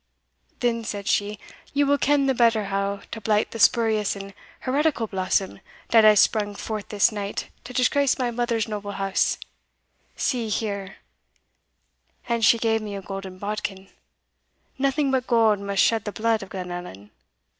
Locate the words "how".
2.73-3.01